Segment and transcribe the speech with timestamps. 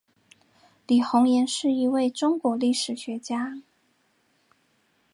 [0.87, 3.61] 李洪岩是一位中国历史学家。